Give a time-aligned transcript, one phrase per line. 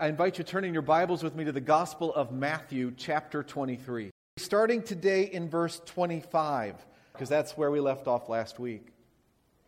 [0.00, 4.10] I invite you turning your Bibles with me to the Gospel of Matthew, chapter 23.
[4.38, 6.74] Starting today in verse 25,
[7.12, 8.86] because that's where we left off last week.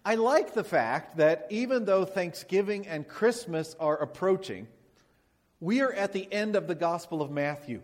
[0.07, 4.69] I like the fact that even though Thanksgiving and Christmas are approaching,
[5.61, 7.83] we are at the end of the Gospel of Matthew,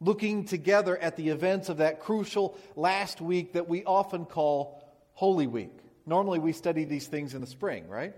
[0.00, 4.82] looking together at the events of that crucial last week that we often call
[5.12, 5.78] Holy Week.
[6.04, 8.16] Normally, we study these things in the spring, right?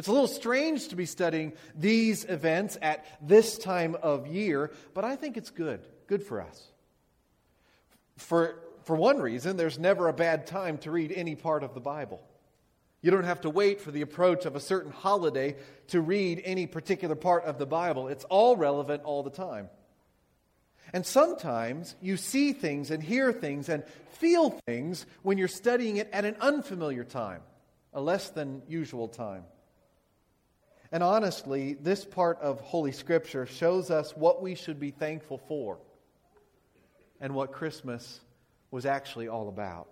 [0.00, 5.04] It's a little strange to be studying these events at this time of year, but
[5.04, 5.86] I think it's good.
[6.06, 6.68] Good for us.
[8.16, 11.82] For, for one reason, there's never a bad time to read any part of the
[11.82, 12.18] Bible.
[13.02, 15.56] You don't have to wait for the approach of a certain holiday
[15.88, 18.08] to read any particular part of the Bible.
[18.08, 19.68] It's all relevant all the time.
[20.94, 26.08] And sometimes you see things and hear things and feel things when you're studying it
[26.10, 27.42] at an unfamiliar time,
[27.92, 29.44] a less than usual time.
[30.92, 35.78] And honestly, this part of Holy Scripture shows us what we should be thankful for
[37.20, 38.20] and what Christmas
[38.70, 39.88] was actually all about.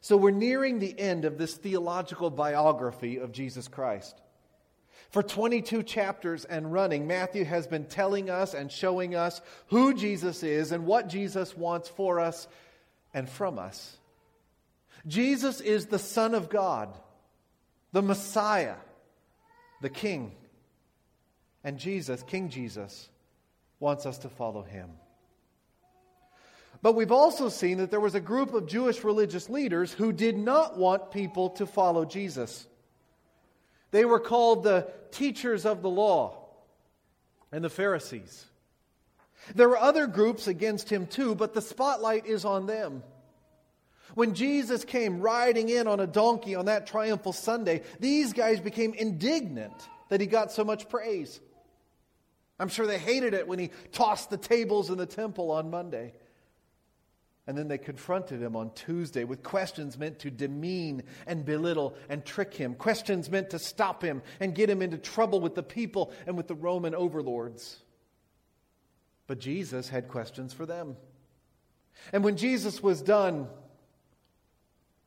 [0.00, 4.20] So we're nearing the end of this theological biography of Jesus Christ.
[5.10, 10.42] For 22 chapters and running, Matthew has been telling us and showing us who Jesus
[10.42, 12.46] is and what Jesus wants for us
[13.14, 13.96] and from us.
[15.06, 16.94] Jesus is the Son of God,
[17.92, 18.76] the Messiah,
[19.80, 20.32] the King.
[21.64, 23.08] And Jesus, King Jesus,
[23.80, 24.90] wants us to follow him.
[26.82, 30.36] But we've also seen that there was a group of Jewish religious leaders who did
[30.36, 32.66] not want people to follow Jesus.
[33.90, 36.46] They were called the teachers of the law
[37.50, 38.44] and the Pharisees.
[39.54, 43.02] There were other groups against him too, but the spotlight is on them.
[44.14, 48.94] When Jesus came riding in on a donkey on that triumphal Sunday, these guys became
[48.94, 49.74] indignant
[50.08, 51.40] that he got so much praise.
[52.58, 56.14] I'm sure they hated it when he tossed the tables in the temple on Monday.
[57.46, 62.24] And then they confronted him on Tuesday with questions meant to demean and belittle and
[62.24, 66.12] trick him, questions meant to stop him and get him into trouble with the people
[66.26, 67.78] and with the Roman overlords.
[69.28, 70.96] But Jesus had questions for them.
[72.12, 73.48] And when Jesus was done,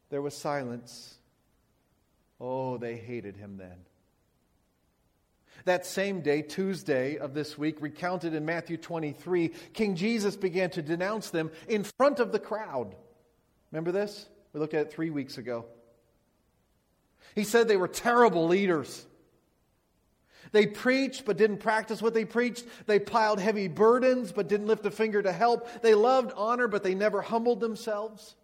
[0.09, 1.15] there was silence.
[2.39, 3.85] Oh, they hated him then.
[5.65, 10.81] That same day, Tuesday of this week, recounted in Matthew 23, King Jesus began to
[10.81, 12.95] denounce them in front of the crowd.
[13.71, 14.27] Remember this?
[14.53, 15.65] We looked at it three weeks ago.
[17.35, 19.05] He said they were terrible leaders.
[20.51, 22.65] They preached but didn't practice what they preached.
[22.87, 25.81] They piled heavy burdens but didn't lift a finger to help.
[25.81, 28.35] They loved honor but they never humbled themselves.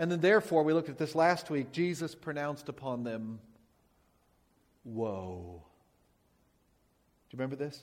[0.00, 3.38] And then, therefore, we looked at this last week, Jesus pronounced upon them,
[4.82, 5.62] Woe.
[7.28, 7.82] Do you remember this?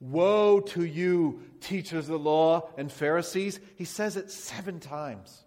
[0.00, 3.60] Woe to you, teachers of the law and Pharisees.
[3.76, 5.44] He says it seven times.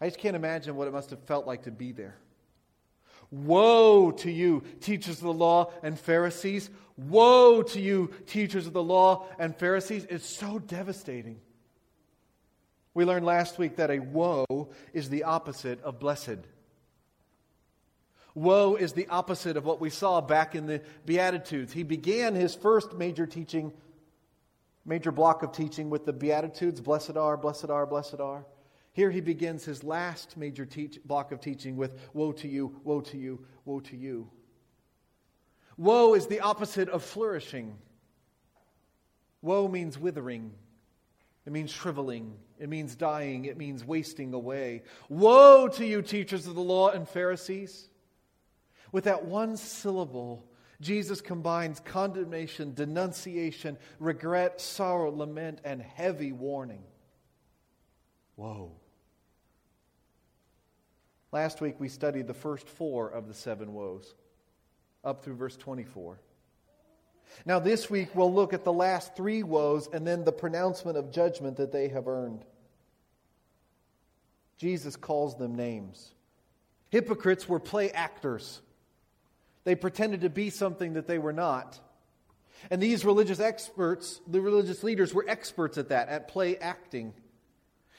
[0.00, 2.16] I just can't imagine what it must have felt like to be there.
[3.30, 6.70] Woe to you, teachers of the law and Pharisees.
[6.96, 10.06] Woe to you, teachers of the law and Pharisees.
[10.08, 11.38] It's so devastating.
[12.94, 16.38] We learned last week that a woe is the opposite of blessed.
[18.34, 21.72] Woe is the opposite of what we saw back in the Beatitudes.
[21.72, 23.72] He began his first major teaching,
[24.84, 28.44] major block of teaching with the Beatitudes blessed are, blessed are, blessed are.
[28.92, 33.00] Here he begins his last major teach, block of teaching with woe to you, woe
[33.02, 34.28] to you, woe to you.
[35.76, 37.78] Woe is the opposite of flourishing.
[39.42, 40.52] Woe means withering,
[41.50, 42.36] it means shriveling.
[42.60, 43.46] It means dying.
[43.46, 44.84] It means wasting away.
[45.08, 47.88] Woe to you, teachers of the law and Pharisees!
[48.92, 50.46] With that one syllable,
[50.80, 56.84] Jesus combines condemnation, denunciation, regret, sorrow, lament, and heavy warning.
[58.36, 58.70] Woe.
[61.32, 64.14] Last week we studied the first four of the seven woes,
[65.02, 66.20] up through verse 24.
[67.46, 71.10] Now, this week, we'll look at the last three woes and then the pronouncement of
[71.10, 72.44] judgment that they have earned.
[74.58, 76.12] Jesus calls them names.
[76.90, 78.60] Hypocrites were play actors,
[79.64, 81.78] they pretended to be something that they were not.
[82.70, 87.14] And these religious experts, the religious leaders, were experts at that, at play acting.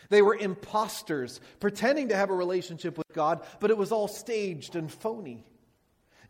[0.09, 4.75] They were imposters, pretending to have a relationship with God, but it was all staged
[4.75, 5.45] and phony.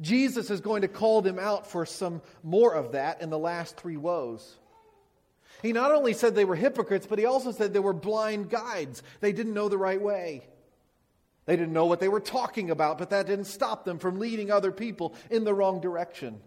[0.01, 3.77] Jesus is going to call them out for some more of that in the last
[3.77, 4.57] three woes.
[5.62, 9.03] He not only said they were hypocrites, but he also said they were blind guides.
[9.19, 10.44] They didn't know the right way.
[11.45, 14.51] They didn't know what they were talking about, but that didn't stop them from leading
[14.51, 16.39] other people in the wrong direction.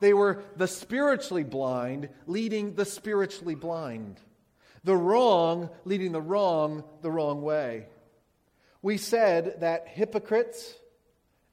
[0.00, 4.18] They were the spiritually blind leading the spiritually blind.
[4.82, 7.86] The wrong leading the wrong the wrong way.
[8.80, 10.74] We said that hypocrites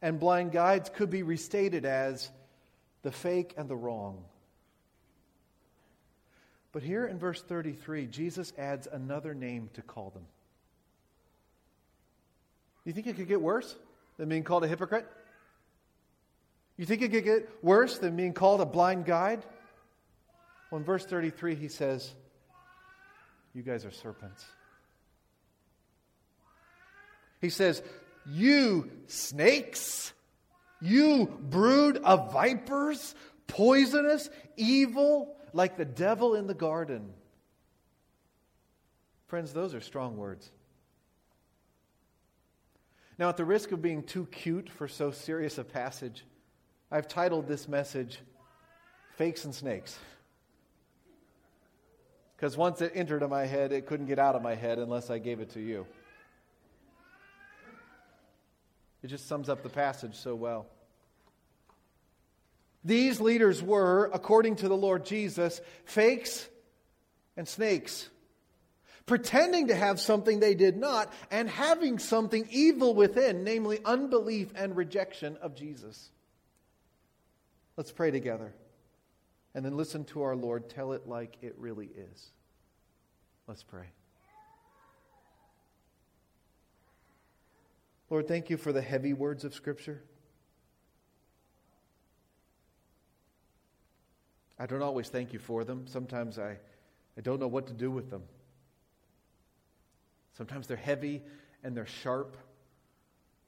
[0.02, 2.30] and blind guides could be restated as
[3.02, 4.24] the fake and the wrong.
[6.72, 10.26] But here in verse 33, Jesus adds another name to call them.
[12.86, 13.76] You think it could get worse
[14.18, 15.08] than being called a hypocrite?
[16.78, 19.44] You think it could get worse than being called a blind guide?
[20.72, 22.14] Well, in verse 33, he says,
[23.54, 24.46] You guys are serpents.
[27.42, 27.82] He says,
[28.26, 30.14] You snakes,
[30.82, 33.16] you brood of vipers,
[33.48, 37.14] poisonous, evil, like the devil in the garden.
[39.28, 40.50] Friends, those are strong words.
[43.18, 46.24] Now, at the risk of being too cute for so serious a passage,
[46.90, 48.20] I've titled this message,
[49.18, 50.00] Fakes and Snakes.
[52.36, 55.10] Because once it entered in my head, it couldn't get out of my head unless
[55.10, 55.86] I gave it to you.
[59.02, 60.68] It just sums up the passage so well.
[62.84, 66.48] These leaders were, according to the Lord Jesus, fakes
[67.36, 68.10] and snakes,
[69.06, 74.76] pretending to have something they did not, and having something evil within, namely unbelief and
[74.76, 76.10] rejection of Jesus.
[77.76, 78.54] Let's pray together
[79.54, 82.32] and then listen to our Lord tell it like it really is.
[83.48, 83.88] Let's pray.
[88.10, 90.02] Lord, thank you for the heavy words of Scripture.
[94.58, 95.86] I don't always thank you for them.
[95.88, 96.58] Sometimes I,
[97.18, 98.24] I don't know what to do with them.
[100.36, 101.22] Sometimes they're heavy
[101.64, 102.36] and they're sharp,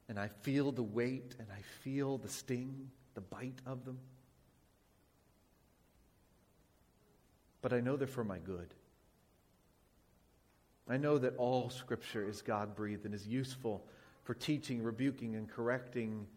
[0.07, 3.97] and I feel the weight and I feel the sting, the bite of them.
[7.61, 8.73] But I know they're for my good.
[10.87, 13.85] I know that all Scripture is God breathed and is useful
[14.23, 16.27] for teaching, rebuking, and correcting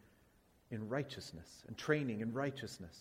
[0.70, 2.98] in righteousness and training in righteousness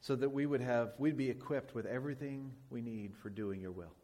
[0.00, 3.70] so that we would have we'd be equipped with everything we need for doing your
[3.72, 3.94] will.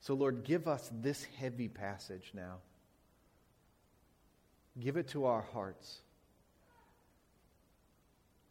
[0.00, 2.58] So Lord, give us this heavy passage now.
[4.78, 6.00] Give it to our hearts.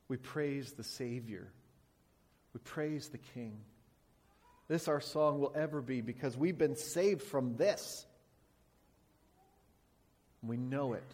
[0.07, 1.47] We praise the Savior.
[2.53, 3.57] We praise the King.
[4.67, 8.05] This our song will ever be because we've been saved from this.
[10.47, 11.11] We know it.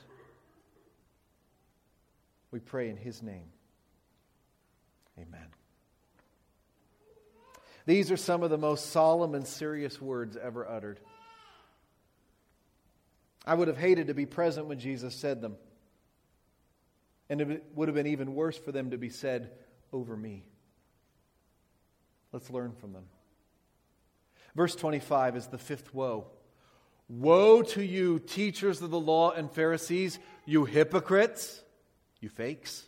[2.52, 3.48] We pray in His name.
[5.18, 5.48] Amen.
[7.86, 11.00] These are some of the most solemn and serious words ever uttered.
[13.46, 15.56] I would have hated to be present when Jesus said them.
[17.30, 19.52] And it would have been even worse for them to be said
[19.92, 20.44] over me.
[22.32, 23.06] Let's learn from them.
[24.56, 26.28] Verse 25 is the fifth woe.
[27.12, 31.62] Woe to you, teachers of the law and Pharisees, you hypocrites,
[32.22, 32.88] you fakes.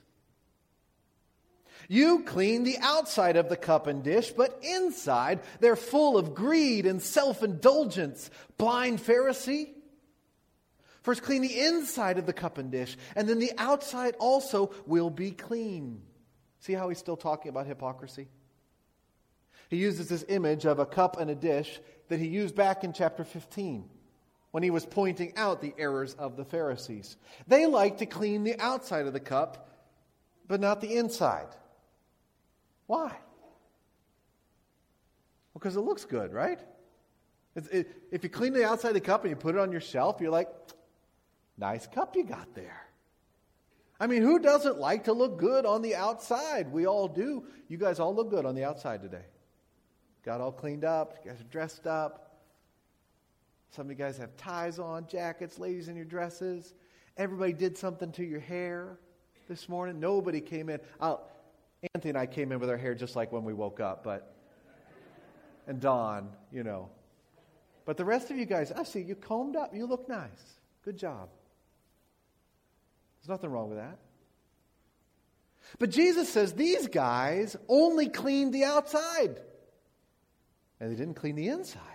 [1.90, 6.86] You clean the outside of the cup and dish, but inside they're full of greed
[6.86, 8.30] and self indulgence.
[8.58, 9.68] Blind Pharisee.
[11.02, 15.10] First, clean the inside of the cup and dish, and then the outside also will
[15.10, 16.02] be clean.
[16.62, 18.30] See how he's still talking about hypocrisy?
[19.68, 22.94] He uses this image of a cup and a dish that he used back in
[22.94, 23.90] chapter 15
[24.54, 27.18] when he was pointing out the errors of the Pharisees.
[27.48, 29.68] They like to clean the outside of the cup,
[30.48, 31.48] but not the inside.
[32.86, 33.18] Why?
[35.56, 36.60] Because it looks good, right?
[37.56, 40.18] If you clean the outside of the cup and you put it on your shelf,
[40.22, 40.50] you're like,
[41.58, 42.88] nice cup you got there.
[44.00, 46.72] I mean, who doesn't like to look good on the outside?
[46.72, 47.46] We all do.
[47.70, 49.26] You guys all look good on the outside today.
[50.24, 52.33] Got all cleaned up, you guys are dressed up.
[53.76, 56.76] Some of you guys have ties on, jackets, ladies in your dresses.
[57.18, 59.00] Everybody did something to your hair
[59.50, 60.00] this morning.
[60.00, 60.80] Nobody came in.
[61.02, 61.28] I'll,
[61.96, 64.36] Anthony and I came in with our hair just like when we woke up, but,
[65.66, 66.90] and Dawn, you know.
[67.86, 69.74] But the rest of you guys, I see you combed up.
[69.74, 70.30] You look nice.
[70.86, 71.30] Good job.
[73.20, 73.98] There's nothing wrong with that.
[75.80, 79.42] But Jesus says these guys only cleaned the outside,
[80.80, 81.93] and they didn't clean the inside.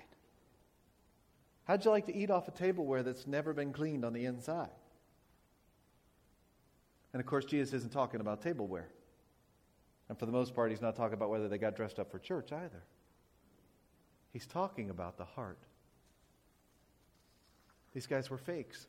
[1.68, 4.70] How'd you like to eat off a tableware that's never been cleaned on the inside?
[7.12, 8.88] And of course, Jesus isn't talking about tableware.
[10.08, 12.18] And for the most part, he's not talking about whether they got dressed up for
[12.18, 12.82] church either.
[14.32, 15.58] He's talking about the heart.
[17.92, 18.86] These guys were fakes.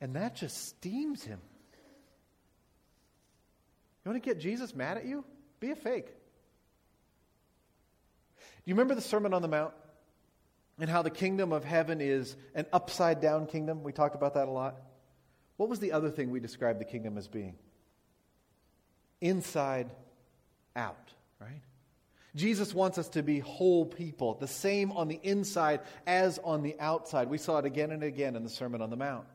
[0.00, 1.40] And that just steams him.
[4.04, 5.26] You want to get Jesus mad at you?
[5.60, 6.06] Be a fake.
[6.06, 6.12] Do
[8.64, 9.74] you remember the Sermon on the Mount?
[10.78, 13.82] And how the kingdom of heaven is an upside down kingdom?
[13.82, 14.80] We talked about that a lot.
[15.56, 17.54] What was the other thing we described the kingdom as being?
[19.20, 19.90] Inside
[20.74, 21.62] out, right?
[22.34, 26.76] Jesus wants us to be whole people, the same on the inside as on the
[26.80, 27.28] outside.
[27.28, 29.26] We saw it again and again in the Sermon on the Mount.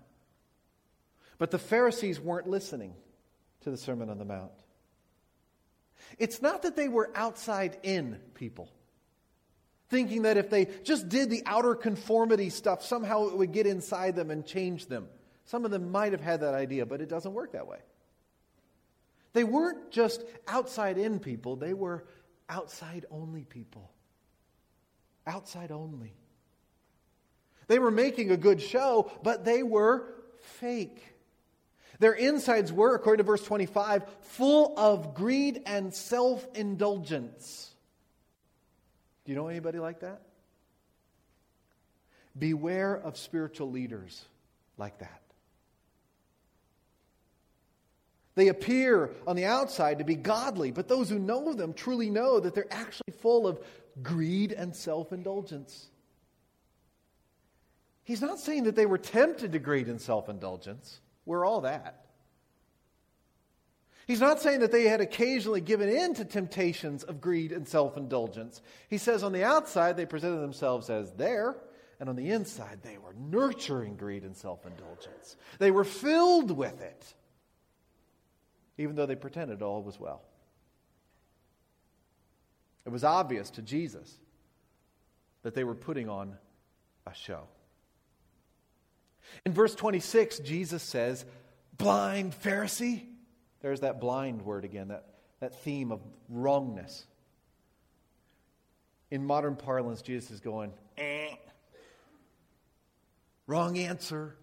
[1.38, 2.96] But the Pharisees weren't listening
[3.62, 4.52] to the Sermon on the Mount.
[6.18, 8.72] It's not that they were outside in people,
[9.90, 14.16] thinking that if they just did the outer conformity stuff, somehow it would get inside
[14.16, 15.08] them and change them.
[15.46, 17.80] Some of them might have had that idea, but it doesn't work that way.
[19.34, 22.06] They weren't just outside in people, they were
[22.50, 23.92] outside only people.
[25.26, 26.14] Outside only.
[27.68, 30.06] They were making a good show, but they were
[30.60, 31.04] fake.
[32.00, 37.74] Their insides were, according to verse 25, full of greed and self indulgence.
[39.28, 40.22] Do you know anybody like that?
[42.40, 44.24] Beware of spiritual leaders
[44.78, 45.22] like that.
[48.36, 52.40] They appear on the outside to be godly, but those who know them truly know
[52.40, 53.60] that they're actually full of
[54.02, 55.88] greed and self indulgence.
[58.06, 61.02] He's not saying that they were tempted to greed and self indulgence.
[61.26, 62.06] We're all that.
[64.08, 67.98] He's not saying that they had occasionally given in to temptations of greed and self
[67.98, 68.62] indulgence.
[68.90, 71.58] He says on the outside, they presented themselves as there,
[72.00, 75.36] and on the inside, they were nurturing greed and self indulgence.
[75.60, 77.14] They were filled with it
[78.78, 80.22] even though they pretended all was well.
[82.86, 84.16] It was obvious to Jesus
[85.44, 86.38] that they were putting on
[87.06, 87.44] a show.
[89.46, 91.26] In verse 26, Jesus says,
[91.78, 93.04] Blind Pharisee.
[93.62, 95.06] There's that blind word again, that,
[95.40, 97.06] that theme of wrongness.
[99.10, 101.36] In modern parlance, Jesus is going, eh.
[103.48, 104.36] Wrong answer.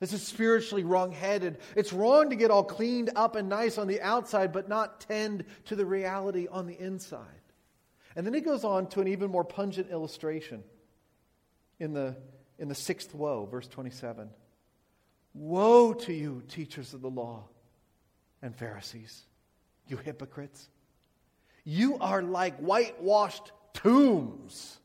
[0.00, 1.58] This is spiritually wrong-headed.
[1.76, 5.44] It's wrong to get all cleaned up and nice on the outside, but not tend
[5.66, 7.26] to the reality on the inside.
[8.16, 10.64] And then he goes on to an even more pungent illustration
[11.78, 12.16] in the,
[12.58, 14.30] in the sixth woe, verse 27.
[15.34, 17.44] Woe to you, teachers of the law
[18.42, 19.22] and Pharisees,
[19.86, 20.68] you hypocrites!
[21.64, 24.80] You are like whitewashed tombs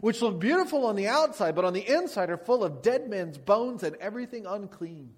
[0.00, 3.38] which look beautiful on the outside, but on the inside are full of dead men's
[3.38, 5.12] bones and everything unclean.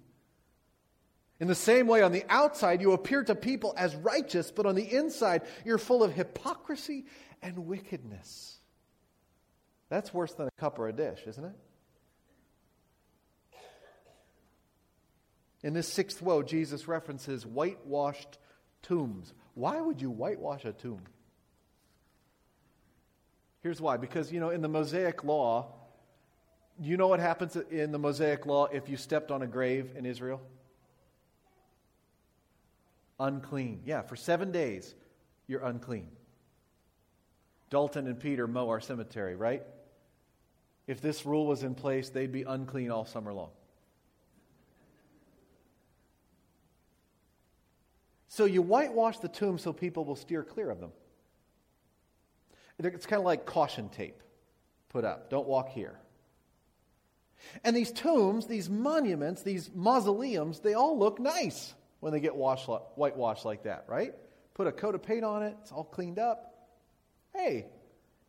[1.39, 4.75] In the same way, on the outside, you appear to people as righteous, but on
[4.75, 7.05] the inside, you're full of hypocrisy
[7.41, 8.59] and wickedness.
[9.89, 11.55] That's worse than a cup or a dish, isn't it?
[15.63, 18.37] In this sixth woe, Jesus references whitewashed
[18.81, 19.33] tombs.
[19.53, 21.01] Why would you whitewash a tomb?
[23.61, 23.97] Here's why.
[23.97, 25.67] Because, you know, in the Mosaic law,
[26.79, 30.05] you know what happens in the Mosaic law if you stepped on a grave in
[30.05, 30.41] Israel?
[33.19, 33.81] Unclean.
[33.85, 34.95] Yeah, for seven days,
[35.45, 36.07] you're unclean.
[37.69, 39.63] Dalton and Peter mow our cemetery, right?
[40.87, 43.51] If this rule was in place, they'd be unclean all summer long.
[48.31, 50.93] So you whitewash the tomb so people will steer clear of them.
[52.79, 54.23] It's kind of like caution tape
[54.87, 55.29] put up.
[55.29, 55.99] Don't walk here.
[57.65, 62.69] And these tombs, these monuments, these mausoleums, they all look nice when they get washed,
[62.95, 64.13] whitewashed like that, right?
[64.53, 66.69] Put a coat of paint on it, it's all cleaned up.
[67.35, 67.65] Hey,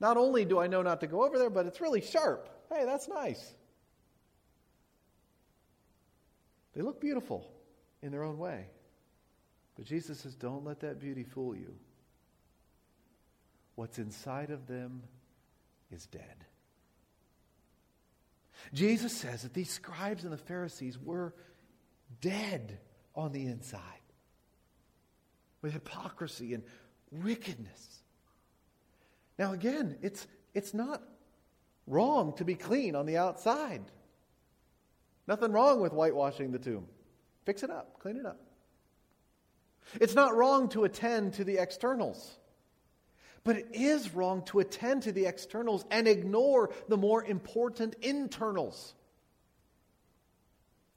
[0.00, 2.48] not only do I know not to go over there, but it's really sharp.
[2.72, 3.54] Hey, that's nice.
[6.74, 7.48] They look beautiful
[8.02, 8.66] in their own way.
[9.82, 11.74] But Jesus says, don't let that beauty fool you.
[13.74, 15.02] What's inside of them
[15.90, 16.44] is dead.
[18.72, 21.34] Jesus says that these scribes and the Pharisees were
[22.20, 22.78] dead
[23.16, 23.82] on the inside
[25.62, 26.62] with hypocrisy and
[27.10, 28.04] wickedness.
[29.36, 31.02] Now, again, it's, it's not
[31.88, 33.82] wrong to be clean on the outside.
[35.26, 36.86] Nothing wrong with whitewashing the tomb.
[37.44, 38.38] Fix it up, clean it up.
[40.00, 42.38] It's not wrong to attend to the externals.
[43.44, 48.94] But it is wrong to attend to the externals and ignore the more important internals.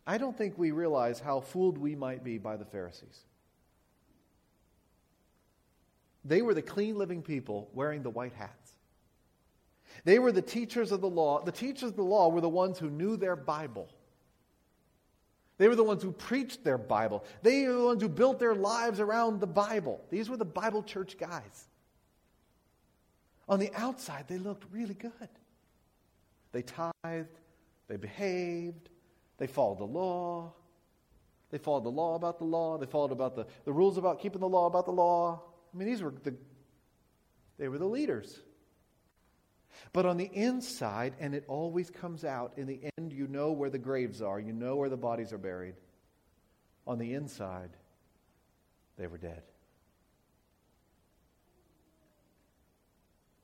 [0.05, 3.19] I don't think we realize how fooled we might be by the Pharisees.
[6.23, 8.71] They were the clean living people wearing the white hats.
[10.03, 11.43] They were the teachers of the law.
[11.43, 13.87] The teachers of the law were the ones who knew their Bible.
[15.57, 17.24] They were the ones who preached their Bible.
[17.41, 20.03] They were the ones who built their lives around the Bible.
[20.09, 21.67] These were the Bible church guys.
[23.47, 25.29] On the outside, they looked really good.
[26.51, 27.39] They tithed,
[27.88, 28.89] they behaved,
[29.38, 30.53] they followed the law.
[31.51, 32.77] They followed the law about the law.
[32.77, 35.41] They followed about the, the rules about keeping the law about the law.
[35.74, 36.33] I mean, these were the
[37.57, 38.39] they were the leaders.
[39.94, 43.70] But on the inside, and it always comes out, in the end, you know where
[43.70, 45.75] the graves are, you know where the bodies are buried.
[46.88, 47.72] On the inside,
[48.98, 49.41] they were dead.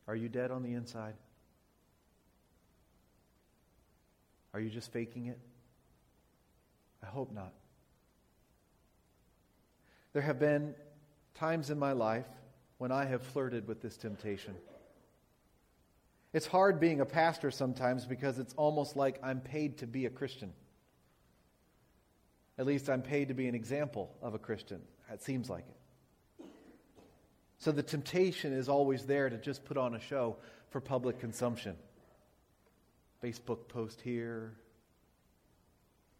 [0.07, 1.13] Are you dead on the inside?
[4.53, 5.39] Are you just faking it?
[7.01, 7.53] I hope not.
[10.13, 10.75] There have been
[11.35, 12.27] times in my life
[12.77, 14.55] when I have flirted with this temptation.
[16.33, 20.09] It's hard being a pastor sometimes because it's almost like I'm paid to be a
[20.09, 20.53] Christian.
[22.57, 24.81] At least I'm paid to be an example of a Christian.
[25.11, 26.45] It seems like it.
[27.57, 30.37] So the temptation is always there to just put on a show
[30.69, 31.75] for public consumption.
[33.21, 34.55] Facebook post here,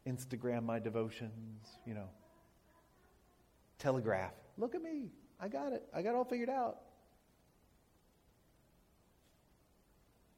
[0.06, 2.10] Instagram my devotions, you know.
[3.80, 4.34] Telegraph.
[4.58, 5.10] Look at me.
[5.39, 5.84] I got it.
[5.94, 6.77] I got it all figured out.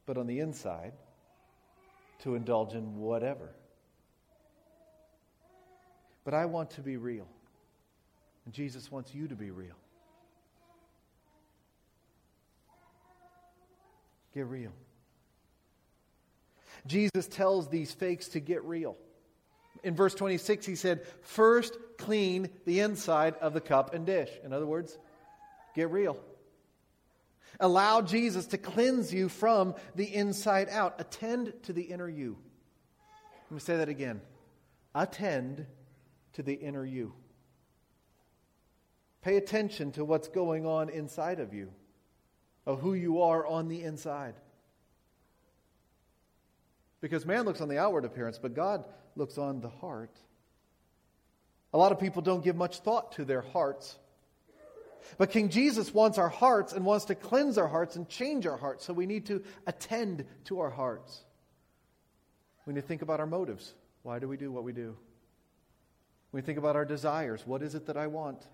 [0.06, 0.92] But on the inside,
[2.20, 3.50] to indulge in whatever.
[6.24, 7.26] But I want to be real.
[8.44, 9.76] And Jesus wants you to be real.
[14.34, 14.72] Get real.
[16.86, 18.96] Jesus tells these fakes to get real.
[19.82, 24.30] In verse 26, he said, First clean the inside of the cup and dish.
[24.42, 24.98] In other words,
[25.74, 26.18] get real.
[27.60, 31.00] Allow Jesus to cleanse you from the inside out.
[31.00, 32.36] Attend to the inner you.
[33.50, 34.20] Let me say that again.
[34.94, 35.66] Attend
[36.34, 37.14] to the inner you.
[39.22, 41.70] Pay attention to what's going on inside of you,
[42.66, 44.34] of who you are on the inside.
[47.00, 48.84] Because man looks on the outward appearance, but God
[49.16, 50.18] looks on the heart.
[51.72, 53.98] A lot of people don't give much thought to their hearts.
[55.18, 58.56] But King Jesus wants our hearts and wants to cleanse our hearts and change our
[58.56, 58.84] hearts.
[58.84, 61.24] So we need to attend to our hearts.
[62.66, 63.74] We need to think about our motives.
[64.02, 64.96] Why do we do what we do?
[66.32, 67.46] We think about our desires.
[67.46, 68.46] What is it that I want?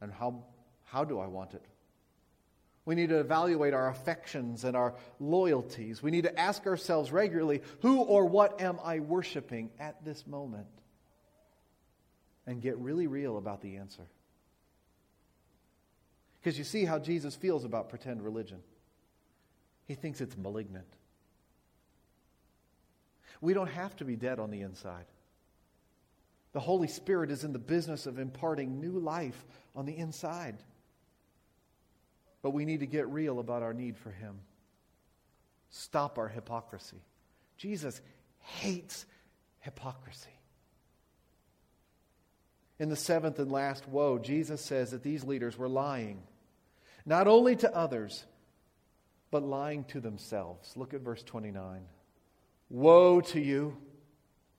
[0.00, 0.44] And how,
[0.84, 1.64] how do I want it?
[2.84, 6.02] We need to evaluate our affections and our loyalties.
[6.02, 10.68] We need to ask ourselves regularly who or what am I worshiping at this moment?
[12.46, 14.04] And get really real about the answer.
[16.40, 18.58] Because you see how Jesus feels about pretend religion.
[19.86, 20.86] He thinks it's malignant.
[23.40, 25.06] We don't have to be dead on the inside.
[26.52, 29.46] The Holy Spirit is in the business of imparting new life
[29.76, 30.56] on the inside.
[32.42, 34.40] But we need to get real about our need for Him.
[35.70, 37.02] Stop our hypocrisy.
[37.56, 38.00] Jesus
[38.38, 39.06] hates
[39.60, 40.37] hypocrisy.
[42.78, 46.22] In the seventh and last woe, Jesus says that these leaders were lying,
[47.04, 48.24] not only to others,
[49.30, 50.72] but lying to themselves.
[50.76, 51.80] Look at verse 29.
[52.70, 53.76] Woe to you,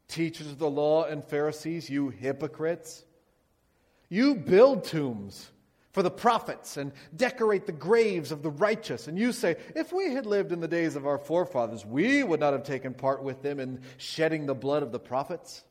[0.08, 3.04] teachers of the law and Pharisees, you hypocrites!
[4.10, 5.50] You build tombs
[5.92, 9.08] for the prophets and decorate the graves of the righteous.
[9.08, 12.40] And you say, if we had lived in the days of our forefathers, we would
[12.40, 15.64] not have taken part with them in shedding the blood of the prophets.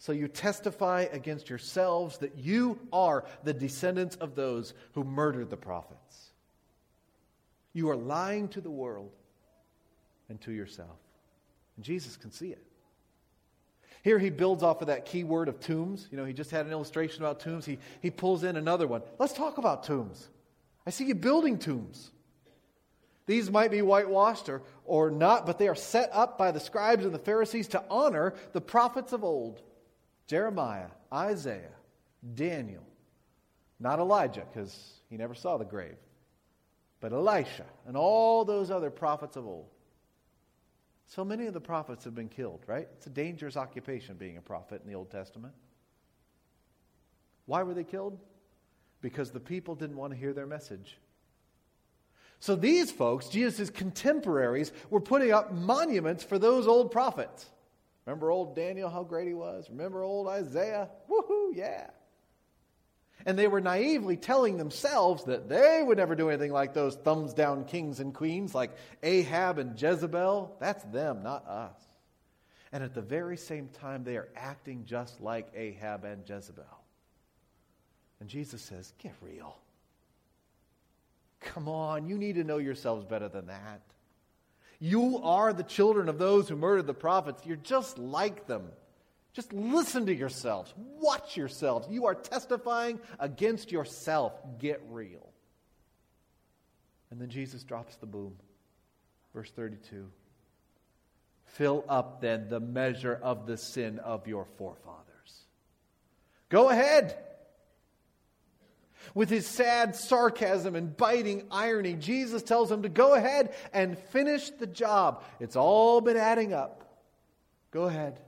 [0.00, 5.58] So you testify against yourselves that you are the descendants of those who murdered the
[5.58, 6.30] prophets.
[7.74, 9.12] You are lying to the world
[10.30, 10.96] and to yourself.
[11.76, 12.64] And Jesus can see it.
[14.02, 16.08] Here he builds off of that key word of tombs.
[16.10, 17.66] You know, he just had an illustration about tombs.
[17.66, 19.02] He, he pulls in another one.
[19.18, 20.30] Let's talk about tombs.
[20.86, 22.10] I see you building tombs.
[23.26, 27.04] These might be whitewashed or, or not, but they are set up by the scribes
[27.04, 29.60] and the Pharisees to honor the prophets of old
[30.30, 31.74] Jeremiah, Isaiah,
[32.36, 32.84] Daniel.
[33.80, 35.96] Not Elijah, because he never saw the grave,
[37.00, 39.66] but Elisha and all those other prophets of old.
[41.08, 42.86] So many of the prophets have been killed, right?
[42.92, 45.52] It's a dangerous occupation being a prophet in the Old Testament.
[47.46, 48.16] Why were they killed?
[49.00, 50.96] Because the people didn't want to hear their message.
[52.38, 57.46] So these folks, Jesus' contemporaries, were putting up monuments for those old prophets.
[58.10, 59.70] Remember old Daniel, how great he was?
[59.70, 60.88] Remember old Isaiah?
[61.08, 61.90] Woohoo, yeah.
[63.24, 67.34] And they were naively telling themselves that they would never do anything like those thumbs
[67.34, 68.72] down kings and queens like
[69.04, 70.56] Ahab and Jezebel.
[70.58, 71.80] That's them, not us.
[72.72, 76.64] And at the very same time, they are acting just like Ahab and Jezebel.
[78.18, 79.56] And Jesus says, Get real.
[81.38, 83.82] Come on, you need to know yourselves better than that.
[84.80, 87.42] You are the children of those who murdered the prophets.
[87.44, 88.64] You're just like them.
[89.34, 90.72] Just listen to yourselves.
[90.76, 91.86] Watch yourselves.
[91.90, 94.32] You are testifying against yourself.
[94.58, 95.28] Get real.
[97.10, 98.36] And then Jesus drops the boom.
[99.34, 100.10] Verse 32.
[101.44, 105.44] Fill up then the measure of the sin of your forefathers.
[106.48, 107.18] Go ahead.
[109.14, 114.50] With his sad sarcasm and biting irony, Jesus tells him to go ahead and finish
[114.50, 115.24] the job.
[115.40, 116.84] It's all been adding up.
[117.70, 118.20] Go ahead.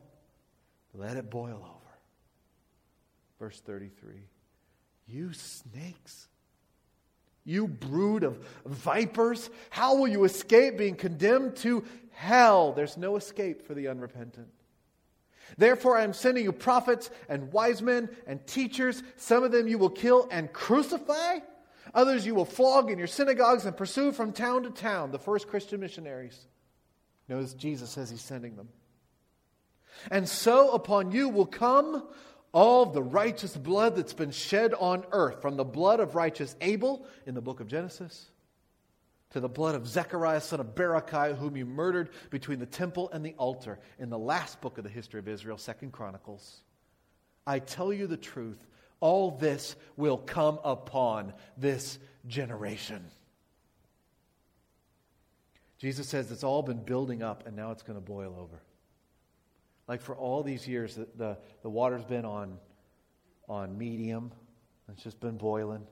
[0.94, 1.82] Let it boil over.
[3.38, 4.22] Verse 33
[5.06, 6.28] You snakes,
[7.44, 12.72] you brood of vipers, how will you escape being condemned to hell?
[12.72, 14.48] There's no escape for the unrepentant.
[15.56, 19.02] Therefore, I am sending you prophets and wise men and teachers.
[19.16, 21.40] Some of them you will kill and crucify.
[21.94, 25.10] Others you will flog in your synagogues and pursue from town to town.
[25.10, 26.46] The first Christian missionaries.
[27.28, 28.68] Notice Jesus says he's sending them.
[30.10, 32.06] And so upon you will come
[32.52, 37.06] all the righteous blood that's been shed on earth, from the blood of righteous Abel
[37.26, 38.30] in the book of Genesis
[39.32, 43.24] to the blood of Zechariah, son of Berechiah, whom you murdered between the temple and
[43.24, 46.60] the altar in the last book of the history of Israel, Second Chronicles.
[47.46, 48.64] I tell you the truth,
[49.00, 53.04] all this will come upon this generation.
[55.78, 58.62] Jesus says it's all been building up and now it's going to boil over.
[59.88, 62.58] Like for all these years, the, the, the water's been on,
[63.48, 64.30] on medium,
[64.88, 65.84] it's just been boiling.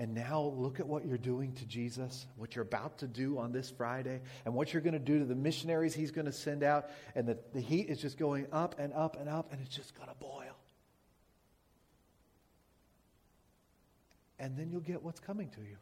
[0.00, 3.52] And now look at what you're doing to Jesus, what you're about to do on
[3.52, 6.64] this Friday, and what you're going to do to the missionaries he's going to send
[6.64, 6.90] out.
[7.14, 9.94] And the, the heat is just going up and up and up, and it's just
[9.94, 10.56] going to boil.
[14.40, 15.76] And then you'll get what's coming to you.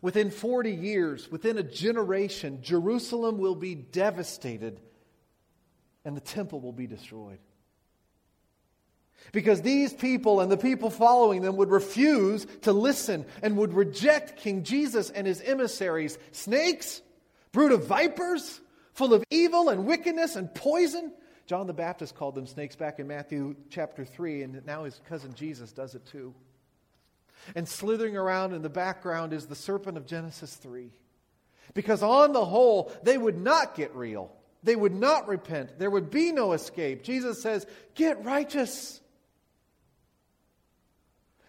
[0.00, 4.80] Within 40 years, within a generation, Jerusalem will be devastated
[6.04, 7.38] and the temple will be destroyed.
[9.30, 14.36] Because these people and the people following them would refuse to listen and would reject
[14.36, 17.00] King Jesus and his emissaries snakes,
[17.52, 18.60] brood of vipers,
[18.94, 21.12] full of evil and wickedness and poison.
[21.46, 25.34] John the Baptist called them snakes back in Matthew chapter 3, and now his cousin
[25.34, 26.34] Jesus does it too.
[27.54, 30.90] And slithering around in the background is the serpent of Genesis 3.
[31.74, 34.30] Because on the whole, they would not get real.
[34.62, 35.78] They would not repent.
[35.78, 37.02] There would be no escape.
[37.02, 39.00] Jesus says, Get righteous.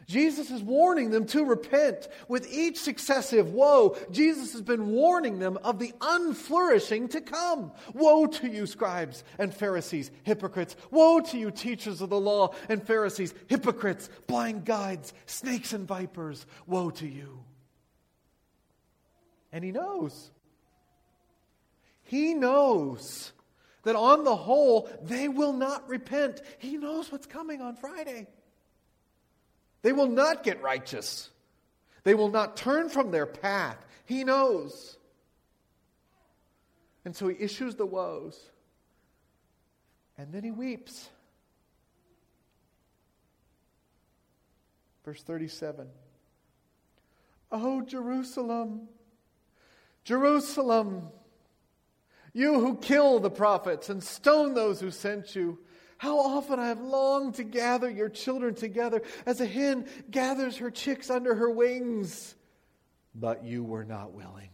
[0.07, 2.07] Jesus is warning them to repent.
[2.27, 7.71] With each successive woe, Jesus has been warning them of the unflourishing to come.
[7.93, 10.75] Woe to you, scribes and Pharisees, hypocrites.
[10.91, 16.45] Woe to you, teachers of the law and Pharisees, hypocrites, blind guides, snakes and vipers.
[16.67, 17.43] Woe to you.
[19.51, 20.31] And he knows.
[22.03, 23.31] He knows
[23.83, 26.41] that on the whole, they will not repent.
[26.57, 28.27] He knows what's coming on Friday.
[29.83, 31.29] They will not get righteous.
[32.03, 33.77] They will not turn from their path.
[34.05, 34.97] He knows.
[37.05, 38.39] And so he issues the woes.
[40.17, 41.09] And then he weeps.
[45.03, 45.87] Verse 37.
[47.51, 48.87] Oh, Jerusalem,
[50.03, 51.09] Jerusalem,
[52.33, 55.59] you who kill the prophets and stone those who sent you.
[56.03, 60.69] How often I have longed to gather your children together as a hen gathers her
[60.69, 62.35] chicks under her wings,
[63.15, 64.49] but you were not willing.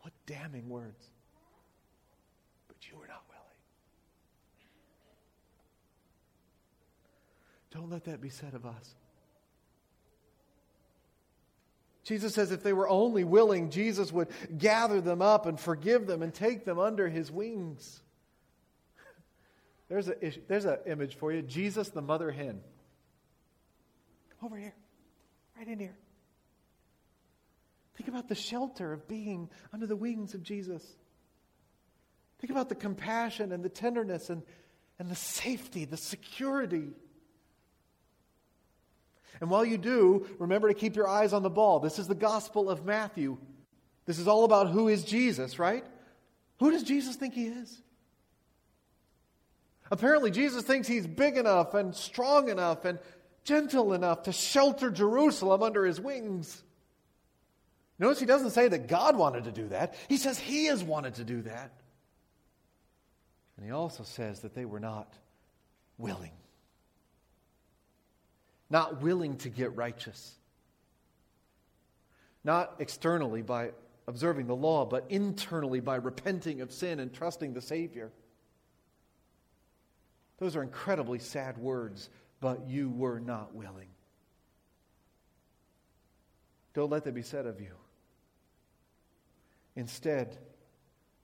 [0.00, 1.00] What damning words.
[2.66, 3.44] But you were not willing.
[7.70, 8.96] Don't let that be said of us.
[12.02, 14.26] Jesus says if they were only willing, Jesus would
[14.58, 18.02] gather them up and forgive them and take them under his wings.
[19.88, 20.14] There's, a,
[20.48, 22.60] there's an image for you Jesus, the mother hen.
[24.42, 24.74] Over here,
[25.56, 25.96] right in here.
[27.96, 30.84] Think about the shelter of being under the wings of Jesus.
[32.38, 34.42] Think about the compassion and the tenderness and,
[35.00, 36.90] and the safety, the security.
[39.40, 41.80] And while you do, remember to keep your eyes on the ball.
[41.80, 43.38] This is the Gospel of Matthew.
[44.06, 45.84] This is all about who is Jesus, right?
[46.60, 47.82] Who does Jesus think he is?
[49.90, 52.98] Apparently, Jesus thinks he's big enough and strong enough and
[53.44, 56.62] gentle enough to shelter Jerusalem under his wings.
[57.98, 61.14] Notice he doesn't say that God wanted to do that, he says he has wanted
[61.14, 61.72] to do that.
[63.56, 65.12] And he also says that they were not
[65.96, 66.30] willing.
[68.70, 70.34] Not willing to get righteous.
[72.44, 73.72] Not externally by
[74.06, 78.12] observing the law, but internally by repenting of sin and trusting the Savior.
[80.38, 82.08] Those are incredibly sad words,
[82.40, 83.88] but you were not willing.
[86.74, 87.72] Don't let that be said of you.
[89.74, 90.36] Instead,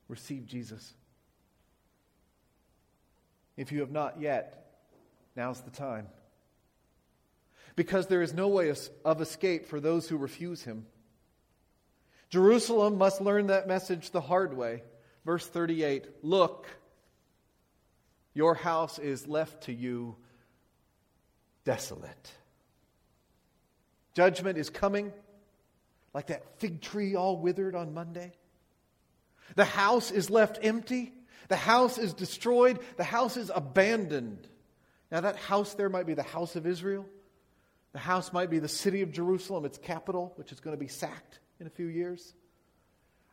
[0.08, 0.94] receive Jesus.
[3.56, 4.66] If you have not yet,
[5.36, 6.08] now's the time.
[7.76, 8.72] Because there is no way
[9.04, 10.86] of escape for those who refuse him.
[12.30, 14.82] Jerusalem must learn that message the hard way.
[15.24, 16.66] Verse 38 Look,
[18.34, 20.16] your house is left to you
[21.64, 22.32] desolate.
[24.14, 25.12] Judgment is coming,
[26.12, 28.32] like that fig tree all withered on Monday.
[29.56, 31.12] The house is left empty.
[31.48, 32.78] The house is destroyed.
[32.96, 34.48] The house is abandoned.
[35.10, 37.06] Now, that house there might be the house of Israel.
[37.92, 40.88] The house might be the city of Jerusalem, its capital, which is going to be
[40.88, 42.34] sacked in a few years.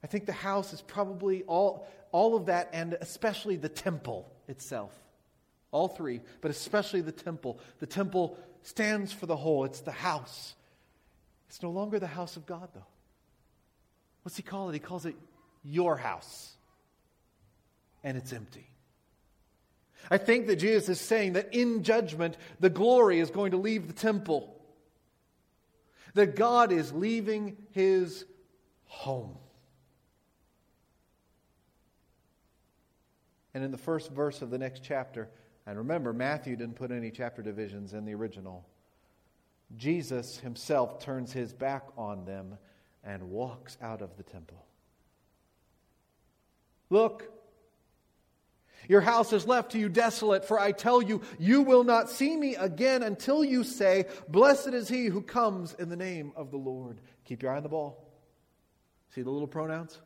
[0.04, 4.94] I think the house is probably all, all of that, and especially the temple itself.
[5.72, 7.60] All three, but especially the temple.
[7.80, 10.56] The temple stands for the whole, it's the house.
[11.48, 12.86] It's no longer the house of God, though.
[14.24, 14.74] What's he call it?
[14.74, 15.16] He calls it
[15.64, 16.54] your house.
[18.04, 18.68] And it's empty.
[20.10, 23.88] I think that Jesus is saying that in judgment, the glory is going to leave
[23.88, 24.56] the temple.
[26.16, 28.26] That God is leaving his
[28.86, 29.38] home.
[33.54, 35.30] And in the first verse of the next chapter,
[35.66, 38.66] and remember, Matthew didn't put any chapter divisions in the original,
[39.78, 42.58] Jesus himself turns his back on them
[43.04, 44.66] and walks out of the temple.
[46.90, 47.32] Look,
[48.88, 52.36] your house is left to you desolate, for I tell you, you will not see
[52.36, 56.58] me again until you say, Blessed is he who comes in the name of the
[56.58, 57.00] Lord.
[57.26, 58.12] Keep your eye on the ball.
[59.14, 60.00] See the little pronouns?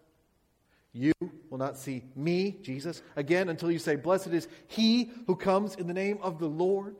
[0.97, 1.11] You
[1.49, 5.87] will not see me, Jesus, again until you say, Blessed is he who comes in
[5.87, 6.95] the name of the Lord.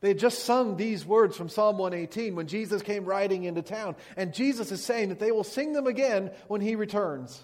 [0.00, 3.96] They had just sung these words from Psalm 118 when Jesus came riding into town.
[4.16, 7.42] And Jesus is saying that they will sing them again when he returns.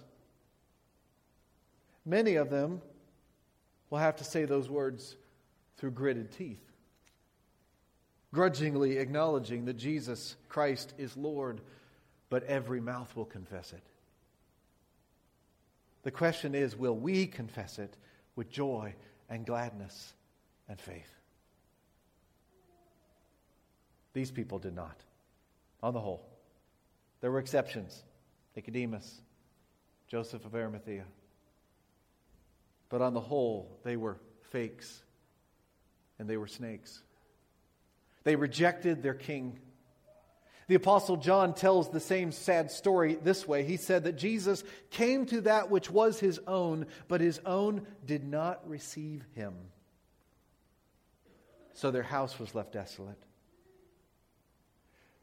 [2.07, 2.81] Many of them
[3.91, 5.17] will have to say those words
[5.77, 6.63] through gritted teeth,
[8.33, 11.61] grudgingly acknowledging that Jesus Christ is Lord,
[12.31, 13.83] but every mouth will confess it.
[16.09, 17.95] The question is will we confess it
[18.35, 18.95] with joy
[19.29, 20.15] and gladness
[20.67, 21.13] and faith?
[24.15, 24.99] These people did not,
[25.83, 26.27] on the whole.
[27.21, 28.05] There were exceptions
[28.57, 29.21] Nicodemus,
[30.07, 31.05] Joseph of Arimathea.
[32.89, 34.17] But on the whole, they were
[34.51, 35.03] fakes
[36.19, 37.03] and they were snakes.
[38.25, 39.59] They rejected their king.
[40.69, 43.65] The Apostle John tells the same sad story this way.
[43.65, 48.23] He said that Jesus came to that which was his own, but his own did
[48.23, 49.55] not receive him.
[51.73, 53.17] So their house was left desolate.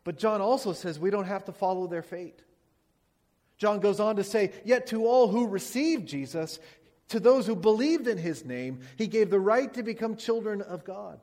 [0.04, 2.42] But John also says we don't have to follow their fate.
[3.58, 6.60] John goes on to say, Yet to all who received Jesus,
[7.10, 10.84] to those who believed in his name, he gave the right to become children of
[10.84, 11.20] God.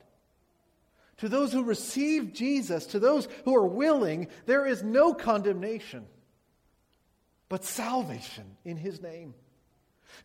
[1.18, 6.06] To those who receive Jesus, to those who are willing, there is no condemnation,
[7.48, 9.34] but salvation in his name.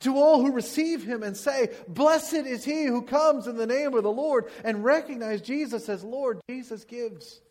[0.02, 3.94] To all who receive him and say, Blessed is he who comes in the name
[3.94, 7.42] of the Lord, and recognize Jesus as Lord, Jesus gives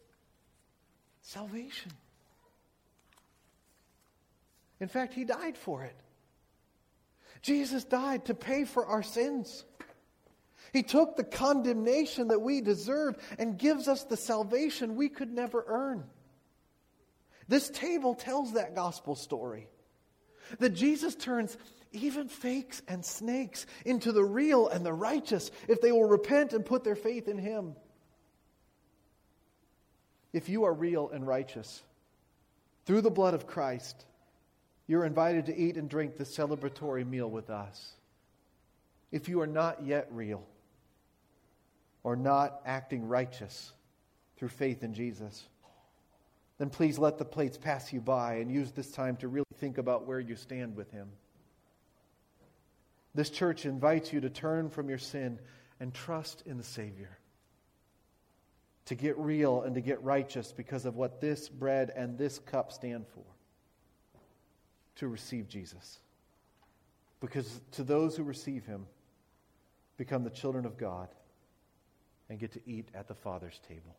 [1.23, 1.93] salvation.
[4.81, 5.97] In fact, he died for it.
[7.43, 9.65] Jesus died to pay for our sins.
[10.77, 15.65] He took the condemnation that we deserved and gives us the salvation we could never
[15.67, 16.05] earn.
[17.49, 19.69] This table tells that gospel story
[20.59, 21.57] that Jesus turns
[21.93, 26.63] even fakes and snakes into the real and the righteous if they will repent and
[26.63, 27.75] put their faith in Him.
[30.35, 31.83] If you are real and righteous
[32.85, 34.05] through the blood of Christ,
[34.87, 37.95] you're invited to eat and drink the celebratory meal with us.
[39.11, 40.47] If you are not yet real
[42.07, 43.73] or not acting righteous
[44.37, 45.49] through faith in Jesus,
[46.57, 49.77] then please let the plates pass you by and use this time to really think
[49.77, 51.09] about where you stand with Him.
[53.17, 55.41] This church invites you to turn from your sin
[55.81, 57.19] and trust in the Savior.
[58.85, 62.71] To get real and to get righteous because of what this bread and this cup
[62.71, 63.25] stand for.
[65.01, 65.99] To receive Jesus.
[67.19, 68.87] Because to those who receive him,
[69.97, 71.09] become the children of God
[72.29, 73.97] and get to eat at the Father's table.